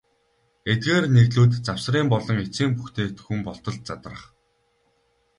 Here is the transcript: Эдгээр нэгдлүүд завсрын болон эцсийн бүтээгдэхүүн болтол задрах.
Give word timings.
Эдгээр 0.71 1.05
нэгдлүүд 1.15 1.51
завсрын 1.65 2.07
болон 2.13 2.37
эцсийн 2.45 2.71
бүтээгдэхүүн 2.77 3.41
болтол 3.47 3.77
задрах. 3.87 4.21